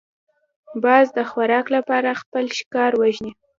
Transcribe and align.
باز 0.83 1.05
د 1.17 1.19
خوراک 1.29 1.65
لپاره 1.75 2.19
خپل 2.21 2.45
ښکار 2.57 2.91
وژني 3.01 3.31